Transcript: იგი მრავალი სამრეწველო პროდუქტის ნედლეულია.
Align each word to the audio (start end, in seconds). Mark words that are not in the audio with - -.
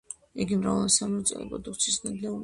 იგი 0.45 0.55
მრავალი 0.61 0.93
სამრეწველო 0.95 1.45
პროდუქტის 1.51 1.99
ნედლეულია. 2.07 2.35